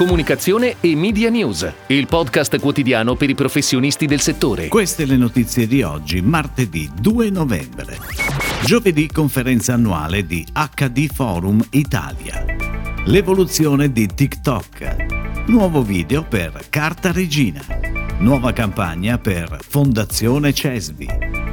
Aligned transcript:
comunicazione 0.00 0.76
e 0.80 0.96
media 0.96 1.28
news, 1.28 1.70
il 1.88 2.06
podcast 2.06 2.58
quotidiano 2.58 3.16
per 3.16 3.28
i 3.28 3.34
professionisti 3.34 4.06
del 4.06 4.20
settore. 4.20 4.68
Queste 4.68 5.04
le 5.04 5.18
notizie 5.18 5.66
di 5.66 5.82
oggi, 5.82 6.22
martedì 6.22 6.88
2 6.98 7.28
novembre. 7.28 7.98
Giovedì 8.64 9.08
conferenza 9.08 9.74
annuale 9.74 10.24
di 10.24 10.42
HD 10.54 11.06
Forum 11.12 11.62
Italia. 11.72 12.42
L'evoluzione 13.04 13.92
di 13.92 14.06
TikTok. 14.06 15.44
Nuovo 15.48 15.82
video 15.82 16.24
per 16.24 16.70
Carta 16.70 17.12
Regina. 17.12 17.60
Nuova 18.20 18.54
campagna 18.54 19.18
per 19.18 19.58
Fondazione 19.60 20.54
Cesvi. 20.54 21.08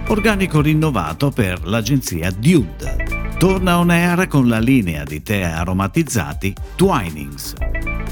Organico 0.08 0.62
rinnovato 0.62 1.32
per 1.32 1.68
l'agenzia 1.68 2.32
Dude. 2.32 3.36
Torna 3.38 3.78
on 3.78 3.90
air 3.90 4.26
con 4.30 4.48
la 4.48 4.60
linea 4.60 5.04
di 5.04 5.22
tè 5.22 5.42
aromatizzati 5.42 6.56
Twinings. 6.78 7.67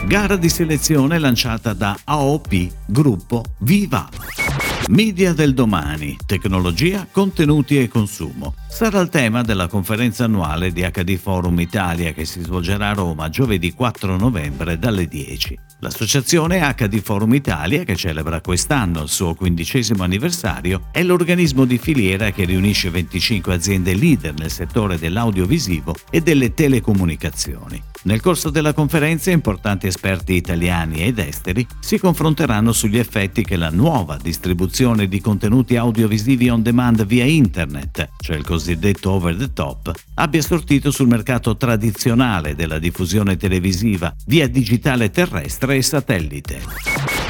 Gara 0.07 0.35
di 0.35 0.49
selezione 0.49 1.17
lanciata 1.17 1.73
da 1.73 1.97
AOP 2.03 2.69
Gruppo 2.85 3.43
Viva. 3.59 4.54
Media 4.89 5.33
del 5.33 5.55
domani, 5.55 6.15
tecnologia, 6.27 7.07
contenuti 7.09 7.79
e 7.79 7.87
consumo. 7.87 8.53
Sarà 8.69 8.99
il 8.99 9.09
tema 9.09 9.41
della 9.41 9.65
conferenza 9.65 10.25
annuale 10.25 10.71
di 10.71 10.81
HD 10.81 11.17
Forum 11.17 11.59
Italia 11.59 12.13
che 12.13 12.23
si 12.25 12.41
svolgerà 12.41 12.89
a 12.89 12.93
Roma 12.93 13.29
giovedì 13.29 13.73
4 13.73 14.15
novembre 14.15 14.77
dalle 14.77 15.07
10. 15.07 15.57
L'associazione 15.79 16.59
HD 16.75 17.01
Forum 17.01 17.33
Italia, 17.33 17.83
che 17.83 17.95
celebra 17.95 18.41
quest'anno 18.41 19.01
il 19.01 19.09
suo 19.09 19.33
quindicesimo 19.33 20.03
anniversario, 20.03 20.89
è 20.91 21.01
l'organismo 21.01 21.65
di 21.65 21.79
filiera 21.79 22.31
che 22.31 22.45
riunisce 22.45 22.91
25 22.91 23.53
aziende 23.53 23.95
leader 23.95 24.35
nel 24.35 24.51
settore 24.51 24.99
dell'audiovisivo 24.99 25.95
e 26.11 26.21
delle 26.21 26.53
telecomunicazioni. 26.53 27.81
Nel 28.03 28.21
corso 28.21 28.51
della 28.51 28.73
conferenza 28.73 29.31
importanti 29.31 29.87
esperti 29.87 30.33
italiani 30.33 31.03
ed 31.03 31.17
esteri 31.17 31.65
si 31.79 31.97
confronteranno 31.97 32.71
sugli 32.71 32.99
effetti 32.99 33.43
che 33.43 33.55
la 33.55 33.71
nuova 33.71 34.17
distribuzione 34.21 34.73
di 34.75 35.21
contenuti 35.21 35.77
audiovisivi 35.77 36.49
on 36.49 36.61
demand 36.61 37.05
via 37.05 37.23
internet, 37.23 38.09
cioè 38.17 38.35
il 38.35 38.43
cosiddetto 38.43 39.11
over 39.11 39.33
the 39.33 39.53
top, 39.53 39.89
abbia 40.15 40.41
sortito 40.41 40.91
sul 40.91 41.07
mercato 41.07 41.55
tradizionale 41.55 42.55
della 42.55 42.77
diffusione 42.77 43.37
televisiva 43.37 44.13
via 44.25 44.49
digitale 44.49 45.11
terrestre 45.11 45.77
e 45.77 45.81
satellite. 45.81 46.59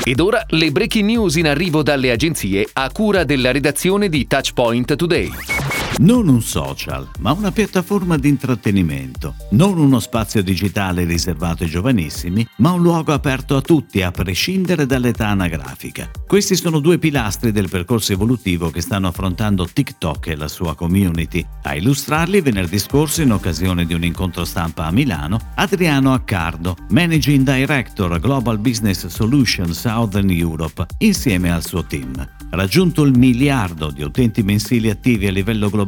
Ed 0.04 0.20
ora 0.20 0.44
le 0.50 0.72
breaking 0.72 1.06
news 1.06 1.36
in 1.36 1.48
arrivo 1.48 1.84
dalle 1.84 2.10
agenzie 2.10 2.68
a 2.74 2.90
cura 2.90 3.24
della 3.24 3.52
redazione 3.52 4.10
di 4.10 4.26
Touchpoint 4.26 4.96
Today. 4.96 5.55
Non 5.98 6.28
un 6.28 6.42
social, 6.42 7.08
ma 7.20 7.32
una 7.32 7.54
piattaforma 7.54 8.18
di 8.18 8.28
intrattenimento. 8.28 9.36
Non 9.52 9.78
uno 9.78 10.02
spazio 10.02 10.44
digitale 10.44 11.06
riservato 11.06 11.64
ai 11.64 11.70
giovanissimi, 11.70 12.46
ma 12.58 12.74
un 12.74 12.82
luogo 12.82 13.14
aperto 13.14 13.56
a 13.56 13.62
tutti, 13.62 14.02
a 14.02 14.12
prescindere 14.12 14.86
dall'età 14.86 15.30
anagrafica. 15.30 16.12
Questi 16.28 16.58
sono 16.58 16.80
due 16.80 16.98
pilastri 16.98 17.54
del 17.54 17.70
percorso 17.70 18.12
evolutivo 18.12 18.72
che 18.72 18.82
stanno 18.82 19.08
affrontando 19.08 19.70
TikTok 19.72 20.28
e 20.28 20.36
la 20.36 20.50
sua 20.50 20.76
community. 20.76 21.46
A 21.64 21.76
illustrarli 21.76 22.42
venerdì 22.42 22.78
scorso, 22.78 23.22
in 23.22 23.32
occasione 23.32 23.86
di 23.86 23.94
un 23.94 24.04
incontro 24.04 24.44
stampa 24.44 24.88
a 24.88 24.92
Milano, 24.92 25.40
Adriano 25.56 26.14
Accardo, 26.14 26.76
Managing 26.90 27.50
Director 27.50 28.20
Global 28.20 28.60
Business 28.60 29.08
Solutions 29.08 29.80
Southern 29.80 30.30
Europe, 30.30 30.86
insieme 30.98 31.54
al 31.54 31.66
suo 31.66 31.86
team. 31.86 32.28
Raggiunto 32.50 33.04
il 33.04 33.18
miliardo 33.18 33.92
di 33.92 34.04
utenti 34.04 34.44
mensili 34.44 34.90
attivi 34.90 35.28
a 35.28 35.32
livello 35.32 35.70
globale, 35.70 35.84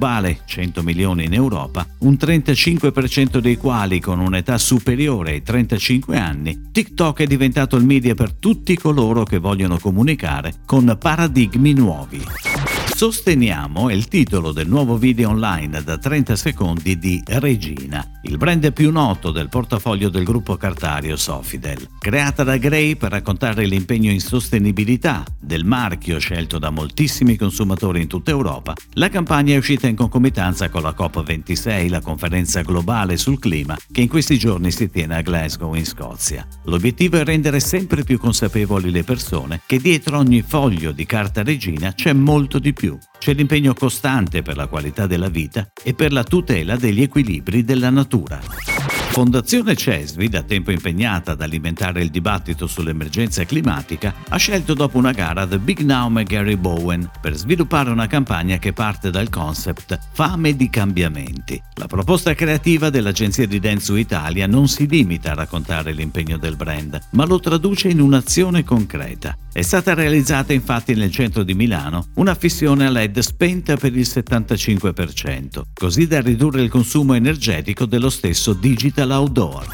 100 0.45 0.83
milioni 0.83 1.25
in 1.25 1.33
Europa, 1.33 1.85
un 1.99 2.13
35% 2.13 3.39
dei 3.39 3.57
quali 3.57 3.99
con 3.99 4.19
un'età 4.19 4.57
superiore 4.57 5.31
ai 5.31 5.41
35 5.41 6.17
anni, 6.17 6.69
TikTok 6.71 7.21
è 7.21 7.27
diventato 7.27 7.75
il 7.75 7.85
media 7.85 8.13
per 8.13 8.33
tutti 8.33 8.77
coloro 8.77 9.23
che 9.23 9.39
vogliono 9.39 9.79
comunicare 9.79 10.53
con 10.65 10.95
paradigmi 10.99 11.73
nuovi. 11.73 12.76
Sosteniamo 12.97 13.89
è 13.89 13.93
il 13.93 14.07
titolo 14.07 14.51
del 14.51 14.67
nuovo 14.67 14.97
video 14.97 15.29
online 15.29 15.83
da 15.83 15.99
30 15.99 16.35
secondi 16.35 16.97
di 16.97 17.21
Regina, 17.27 18.03
il 18.23 18.37
brand 18.37 18.73
più 18.73 18.91
noto 18.91 19.29
del 19.29 19.49
portafoglio 19.49 20.09
del 20.09 20.23
gruppo 20.23 20.57
cartario 20.57 21.15
Sofidel. 21.15 21.89
Creata 21.99 22.43
da 22.43 22.57
Gray 22.57 22.95
per 22.95 23.11
raccontare 23.11 23.67
l'impegno 23.67 24.09
in 24.09 24.19
sostenibilità 24.19 25.23
del 25.39 25.63
marchio 25.63 26.17
scelto 26.17 26.57
da 26.57 26.71
moltissimi 26.71 27.35
consumatori 27.35 28.01
in 28.01 28.07
tutta 28.07 28.31
Europa, 28.31 28.73
la 28.93 29.09
campagna 29.09 29.53
è 29.53 29.57
uscita 29.57 29.85
in 29.85 29.95
concomitanza 29.95 30.69
con 30.69 30.81
la 30.81 30.95
COP26, 30.97 31.89
la 31.89 32.01
conferenza 32.01 32.63
globale 32.63 33.17
sul 33.17 33.37
clima 33.37 33.77
che 33.91 34.01
in 34.01 34.07
questi 34.07 34.39
giorni 34.39 34.71
si 34.71 34.89
tiene 34.89 35.17
a 35.17 35.21
Glasgow 35.21 35.75
in 35.75 35.85
Scozia. 35.85 36.47
L'obiettivo 36.63 37.17
è 37.17 37.23
rendere 37.23 37.59
sempre 37.59 38.03
più 38.03 38.17
consapevoli 38.17 38.89
le 38.89 39.03
persone 39.03 39.61
che 39.67 39.77
dietro 39.77 40.17
ogni 40.17 40.41
foglio 40.41 40.91
di 40.91 41.05
carta 41.05 41.43
regina 41.43 41.93
c'è 41.93 42.11
molto 42.13 42.57
di 42.57 42.73
più 42.73 42.85
più. 42.87 42.97
C'è 43.19 43.33
l'impegno 43.33 43.73
costante 43.73 44.41
per 44.41 44.55
la 44.55 44.67
qualità 44.67 45.07
della 45.07 45.27
vita 45.27 45.67
e 45.83 45.93
per 45.93 46.13
la 46.13 46.23
tutela 46.23 46.77
degli 46.77 47.01
equilibri 47.01 47.63
della 47.63 47.89
natura. 47.89 48.76
Fondazione 49.17 49.75
CESVI, 49.75 50.29
da 50.29 50.43
tempo 50.43 50.69
impegnata 50.69 51.31
ad 51.31 51.41
alimentare 51.41 52.03
il 52.03 52.11
dibattito 52.11 52.67
sull'emergenza 52.67 53.45
climatica, 53.45 54.13
ha 54.29 54.37
scelto 54.37 54.75
dopo 54.75 54.99
una 54.99 55.11
gara 55.11 55.47
The 55.47 55.57
Big 55.57 55.79
Now 55.79 56.15
e 56.19 56.23
Gary 56.23 56.55
Bowen 56.55 57.09
per 57.19 57.33
sviluppare 57.33 57.89
una 57.89 58.05
campagna 58.05 58.59
che 58.59 58.73
parte 58.73 59.09
dal 59.09 59.29
concept 59.29 59.97
Fame 60.13 60.55
di 60.55 60.69
cambiamenti. 60.69 61.59
La 61.77 61.87
proposta 61.87 62.35
creativa 62.35 62.91
dell'agenzia 62.91 63.47
di 63.47 63.59
Densu 63.59 63.95
Italia 63.95 64.45
non 64.45 64.67
si 64.67 64.87
limita 64.87 65.31
a 65.31 65.33
raccontare 65.33 65.93
l'impegno 65.93 66.37
del 66.37 66.55
brand, 66.55 67.07
ma 67.13 67.25
lo 67.25 67.39
traduce 67.39 67.87
in 67.87 68.01
un'azione 68.01 68.63
concreta. 68.63 69.35
È 69.51 69.63
stata 69.63 69.95
realizzata 69.95 70.53
infatti 70.53 70.93
nel 70.93 71.09
centro 71.09 71.41
di 71.41 71.55
Milano 71.55 72.09
una 72.17 72.35
fissione 72.35 72.85
a 72.85 72.91
LED 72.91 73.17
spenta 73.21 73.77
per 73.77 73.95
il 73.95 74.07
75%, 74.07 75.61
così 75.73 76.05
da 76.05 76.21
ridurre 76.21 76.61
il 76.61 76.69
consumo 76.69 77.15
energetico 77.15 77.87
dello 77.87 78.11
stesso 78.11 78.53
digital 78.53 79.05
outdoor. 79.11 79.65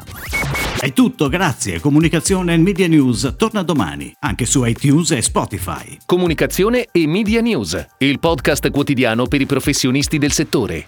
È 0.78 0.92
tutto, 0.92 1.28
grazie. 1.28 1.80
Comunicazione 1.80 2.54
e 2.54 2.58
Media 2.58 2.86
News 2.86 3.34
torna 3.36 3.62
domani, 3.62 4.14
anche 4.20 4.46
su 4.46 4.64
iTunes 4.64 5.10
e 5.10 5.22
Spotify. 5.22 5.98
Comunicazione 6.06 6.86
e 6.92 7.04
Media 7.06 7.40
News, 7.40 7.84
il 7.98 8.20
podcast 8.20 8.70
quotidiano 8.70 9.26
per 9.26 9.40
i 9.40 9.46
professionisti 9.46 10.18
del 10.18 10.30
settore. 10.32 10.86